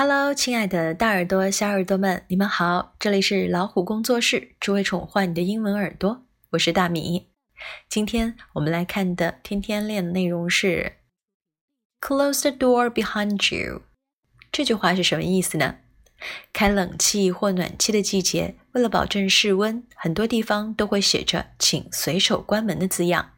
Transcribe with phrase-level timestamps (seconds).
[0.00, 2.94] Hello，亲爱的大耳朵、小耳朵们，你们好！
[3.00, 6.24] 这里是老虎工作室，只为宠坏你的英文耳朵。
[6.50, 7.26] 我是大米。
[7.88, 10.98] 今天我们来看的天天练的内容是
[12.00, 13.82] “Close the door behind you”。
[14.52, 15.78] 这句话是什么意思呢？
[16.52, 23.32] 开冷气或暖气的季节，为了保证室温，很多地方都会写着“请随手关门”的字样。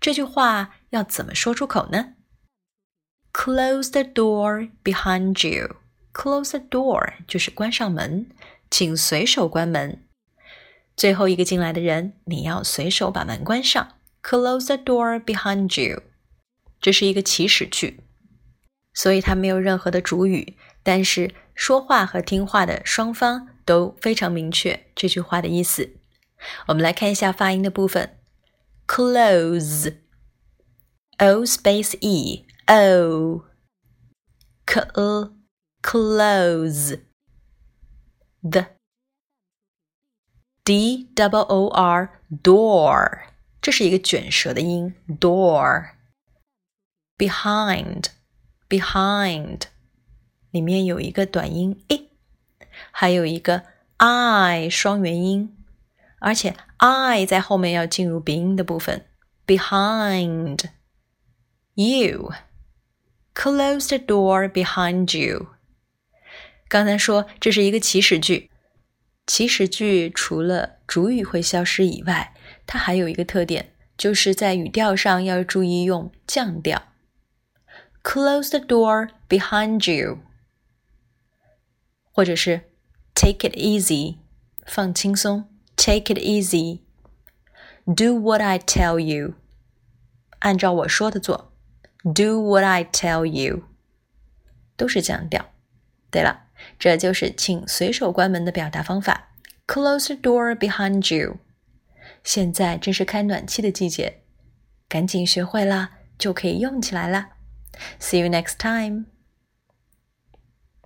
[0.00, 2.14] 这句话要怎么说出口呢
[3.32, 5.78] ？Close the door behind you。
[6.16, 8.30] Close the door 就是关上门，
[8.70, 10.02] 请随手关门。
[10.96, 13.96] 最后一个进来的人，你要随手把门关上。
[14.22, 16.04] Close the door behind you。
[16.80, 18.00] 这是一个祈使句，
[18.94, 25.96] 所以它没有任何的主语，但是说话和听话的双方都非常明确这句话的意思。
[26.68, 28.16] 我们来看一下发音的部分
[28.86, 30.00] ：close，o
[31.44, 32.46] space e，o，k。
[35.85, 36.99] close
[38.41, 38.67] the
[40.63, 43.23] d double o r door，
[43.61, 45.91] 这是一个卷舌的音，door
[47.17, 48.05] behind
[48.69, 49.63] behind
[50.51, 52.09] 里面有一个短音 e，
[52.91, 53.63] 还有一个
[53.97, 55.57] i 双元音，
[56.19, 59.05] 而且 i 在后面要进入鼻音的部分，
[59.45, 60.69] behind
[61.73, 62.31] you
[63.33, 65.47] close the door behind you。
[66.68, 68.50] 刚才说这是一个祈使句，
[69.26, 72.34] 祈使句除了主语会消失以外，
[72.66, 76.88] 它还有一个特点，就是在语调上要注意用降调。
[78.02, 80.18] Close the door behind you，
[82.12, 82.62] 或者是
[83.14, 84.16] Take it easy，
[84.64, 85.48] 放轻松。
[85.76, 89.34] Take it easy，Do what I tell you，
[90.40, 91.52] 按照我说的做。
[92.02, 93.64] Do what I tell you，
[94.76, 95.52] 都是降调。
[96.10, 96.45] 对了。
[96.78, 99.28] 这就是请随手关门的表达方法
[99.66, 101.38] ，Close the door behind you。
[102.22, 104.22] 现在正是开暖气的季节，
[104.88, 107.30] 赶紧学会了，就可以用起来啦。
[108.00, 109.15] See you next time.